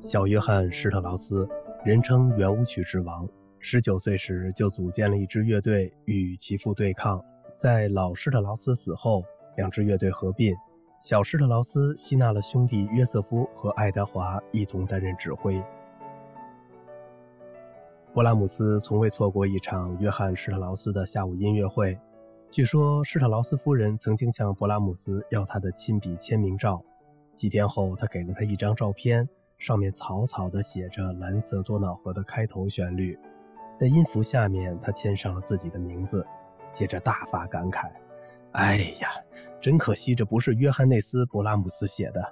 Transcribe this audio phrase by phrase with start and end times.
[0.00, 1.48] 小约翰·施特劳斯，
[1.84, 3.26] 人称圆舞曲之王。
[3.60, 7.22] 十九岁时就组建了一支乐队与其父对抗。
[7.54, 9.22] 在老施特劳斯死后，
[9.56, 10.54] 两支乐队合并，
[11.00, 15.62] 小施特劳斯吸纳了兄弟约瑟夫和爱德华一同担任指挥。
[18.12, 21.96] 勃拉姆斯从未错过一场约翰·施特劳斯的下午音乐会。
[22.52, 26.84] 据说施特劳斯夫人曾经向勃拉姆斯要他的亲笔签名照，
[27.34, 29.26] 几天后，他给了他一张照片。
[29.56, 33.18] 上面草草地写着《蓝色多瑙河》的开头旋律，
[33.74, 36.26] 在音符下面，他签上了自己的名字，
[36.74, 37.90] 接着大发感慨
[38.52, 39.08] ：“哎呀，
[39.58, 42.22] 真可惜，这不是约翰内斯·勃拉姆斯写的。”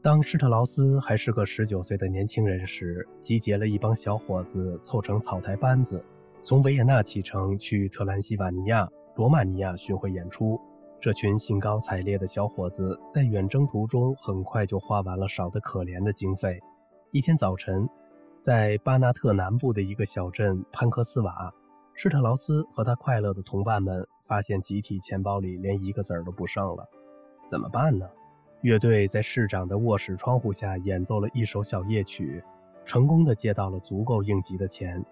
[0.00, 6.04] 当施特劳斯还是个十九岁的年轻人时，集结了一帮小伙子，凑成草台班子，
[6.44, 10.60] 从维也纳启程去特兰西瓦尼亚、罗马尼亚巡回演出。
[11.00, 16.60] 这群兴高采烈的小伙子在远征途中很快就花完了少得可怜的经费。
[17.12, 17.88] 一天早晨，
[18.40, 21.52] 在巴纳特南部的一个小镇潘克斯瓦，
[21.94, 26.84] 施特劳斯和他快乐的同伴们发现集体钱包里连一个子儿都不剩了。
[27.48, 28.08] 怎么办呢？
[28.62, 32.42] 乐队在市长的卧室窗户下演奏了一首小夜曲，
[32.84, 35.04] 成功的借到了足够应急的钱。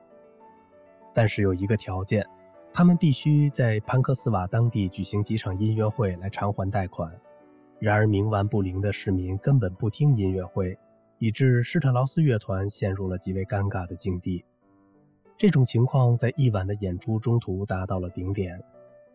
[1.12, 2.27] 但是有一个条件。
[2.72, 7.12] 他们必须在潘克斯瓦当地举行几场音乐会来偿还贷款。
[7.80, 10.78] 然而，冥顽不灵的市民根本不听音乐会，
[11.19, 14.44] 以致施特劳斯乐团陷入了极为尴尬的境地。
[15.36, 18.62] 这种情况在一晚的演出中途达到了顶点。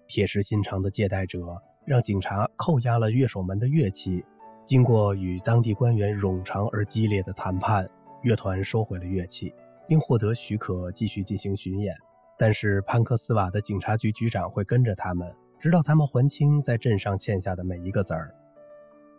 [0.07, 4.23] 铁石心肠的借贷者让警察扣押了乐手们的乐器。
[4.63, 7.87] 经过与当地官员冗长而激烈的谈判，
[8.23, 9.53] 乐团收回了乐器，
[9.87, 11.95] 并获得许可继续进行巡演。
[12.37, 18.33] 但是潘克斯瓦的警察局局长会跟着他们，直到他们还清在镇上欠下的每一个子儿。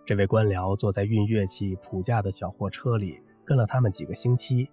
[0.04, 4.70] 这位官僚坐在运乐器普架的小货车里，跟了他们几个星期。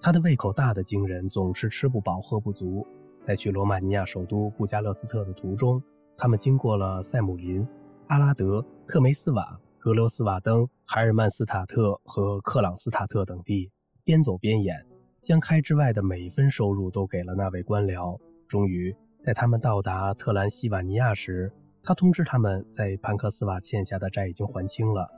[0.00, 2.86] 他的胃口大得惊人，总是吃不饱喝不足。
[3.22, 5.82] 在去罗马尼亚首都布加勒斯特的途中，
[6.16, 7.66] 他们经过了塞姆林、
[8.06, 13.70] 阿拉德、特梅斯瓦、格罗斯瓦登、海尔曼斯塔特和克朗斯塔特等地，
[14.04, 14.84] 边走边演。
[15.26, 18.16] 将开支外的每一分收入都给了那位官僚。
[18.46, 25.10] 终于，在他们到达特兰西瓦尼亚时，他通知他们在潘克斯瓦欠下的债已经还清了，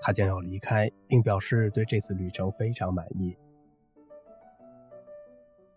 [0.00, 3.36] 他将要离开，并表示对这次旅程非常满意。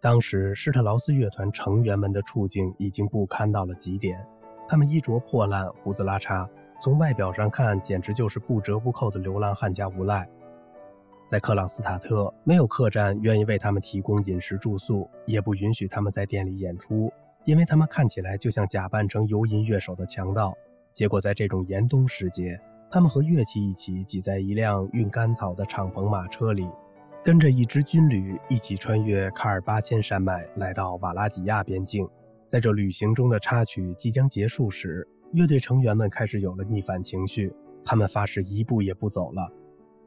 [0.01, 4.19] 当时，施特劳斯乐团成员们的处境已经不堪到了极点，
[4.67, 6.49] 他们衣着破烂，胡子拉碴，
[6.81, 10.27] 从外表上看，简直就是不折不扣的流浪汉加无赖。
[11.27, 17.11] 在克朗斯塔特，没有客栈愿意为他们提供饮食住宿，也不允许他们在店里演出，
[17.45, 20.55] 因为他们看起来就像假扮成游吟乐手的强盗。
[20.93, 22.59] 结果，在这种严冬时节，
[22.91, 26.69] 他们和乐器一起挤在一辆运干草的敞篷马车里，
[27.23, 32.07] 跟着一支军旅一起穿越卡尔巴阡山脉，来到瓦拉几亚边境。
[32.47, 37.51] 在这旅行中的插曲即将结束时，乐队成员们开始有了逆反情绪，
[37.83, 39.51] 他们发誓一步也不走了。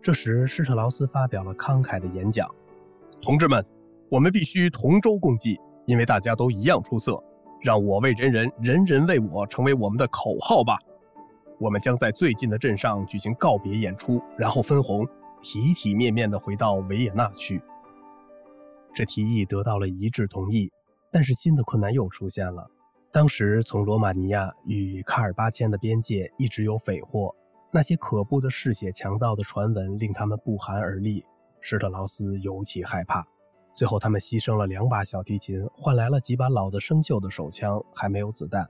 [0.09, 2.49] 这时，施特劳斯发表了慷慨的演讲
[3.21, 3.63] ：“同志们，
[4.09, 7.23] 我们必须同舟共济，因为大家都一样出色。
[7.61, 10.79] 让我为人人，人人为我，成为我们的口号吧。
[11.61, 15.07] 我们将在最近的镇上举行告别演出，然后分红，
[15.43, 17.61] 体体面面地回到维也纳去。”
[18.97, 20.73] 这提议得到了一致同意，
[21.13, 22.67] 但是新的困难又出现了。
[23.13, 27.35] 当时，从罗马尼亚与卡尔巴阡的边界一直有匪货。
[27.71, 31.25] 那些可怖的嗜血强盗的传闻令他们不寒而栗，
[31.61, 33.27] 施特劳斯尤其害怕。
[33.75, 38.69] 最后，他们牺牲了两把小提琴，换来了几把老的生锈的手枪，还没有子弹。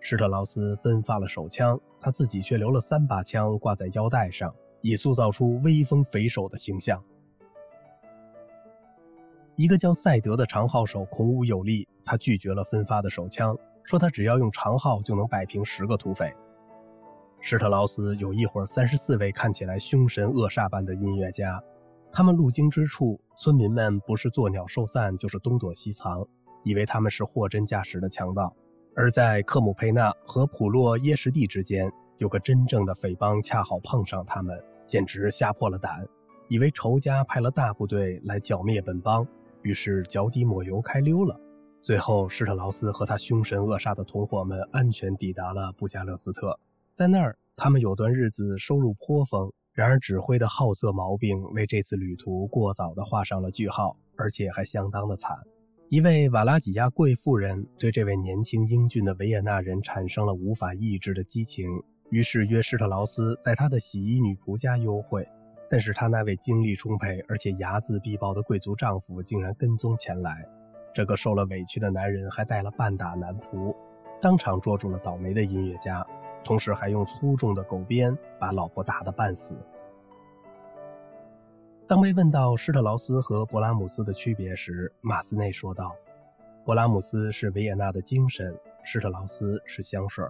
[0.00, 7.02] 施特劳斯分发了手枪，他自己却留了三把枪挂在腰带上，以塑造出威风匪首的形象。
[9.56, 16.32] 一个叫赛德的长号手孔武有力，他拒绝了分发的手枪，说他只要用长号就能摆平十个土匪。
[17.40, 21.62] 施特劳斯有一伙三十四位看起来凶神恶煞般的音乐家，
[22.12, 26.26] 他们路经之处，村民们不是作鸟兽散，就是东躲西藏，
[26.64, 28.54] 以为他们是货真价实的强盗。
[28.96, 36.04] 而在克姆佩纳和普洛耶什蒂之间，有个真正的匪帮恰好碰上他们，简直吓破了胆，
[36.48, 39.24] 以为仇家派了大部队来剿灭本帮，
[39.62, 41.38] 于是脚底抹油开溜了。
[41.80, 46.58] 最后，施特劳斯和他凶神恶煞的同伙们安全抵达了布加勒斯特。
[46.98, 49.52] 在那儿，他们有段日子收入颇丰。
[49.72, 55.38] 然而，指挥的好色毛病为这次旅途过早地画上了句号，而且还相当的惨。
[55.90, 61.68] 一位瓦拉几亚贵妇人对这位年轻英俊的维也纳人产生了无法抑制的激情，
[62.10, 65.24] 于是约施特劳斯在他的洗衣女仆家幽会。
[65.70, 70.44] 但是他那位精力充沛而且睚眦必报的贵族丈夫竟然跟踪前来。
[70.92, 73.72] 这个受了委屈的男人还带了半打男仆，
[74.20, 76.04] 当场捉住了倒霉的音乐家，
[76.44, 79.56] 同时还用粗重的狗鞭把老婆打得半死。
[81.86, 85.94] 当被问到施特劳斯和勃拉姆斯的区别时，马斯内说道
[86.64, 88.54] ：“勃拉姆斯是维也纳的精神，
[88.84, 90.24] 施特劳斯是香水。”